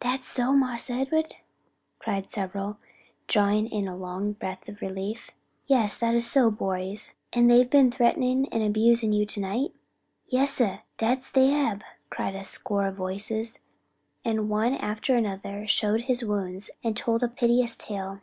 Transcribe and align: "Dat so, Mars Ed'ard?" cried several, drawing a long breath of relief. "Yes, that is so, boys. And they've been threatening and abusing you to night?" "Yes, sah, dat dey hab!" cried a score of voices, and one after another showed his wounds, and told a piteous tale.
"Dat 0.00 0.24
so, 0.24 0.50
Mars 0.52 0.90
Ed'ard?" 0.90 1.36
cried 2.00 2.28
several, 2.28 2.78
drawing 3.28 3.72
a 3.72 3.94
long 3.94 4.32
breath 4.32 4.68
of 4.68 4.82
relief. 4.82 5.30
"Yes, 5.68 5.96
that 5.98 6.12
is 6.16 6.28
so, 6.28 6.50
boys. 6.50 7.14
And 7.32 7.48
they've 7.48 7.70
been 7.70 7.92
threatening 7.92 8.48
and 8.50 8.64
abusing 8.64 9.12
you 9.12 9.24
to 9.26 9.38
night?" 9.38 9.72
"Yes, 10.26 10.54
sah, 10.54 10.78
dat 10.98 11.24
dey 11.32 11.50
hab!" 11.50 11.84
cried 12.10 12.34
a 12.34 12.42
score 12.42 12.88
of 12.88 12.96
voices, 12.96 13.60
and 14.24 14.48
one 14.50 14.74
after 14.74 15.14
another 15.14 15.68
showed 15.68 16.00
his 16.00 16.24
wounds, 16.24 16.72
and 16.82 16.96
told 16.96 17.22
a 17.22 17.28
piteous 17.28 17.76
tale. 17.76 18.22